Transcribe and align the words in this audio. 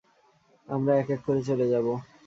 আমরা 0.67 0.93
এক 0.95 1.09
এক 1.09 1.21
করে 1.25 1.41
চলে 1.43 1.65
যাবো। 1.67 1.93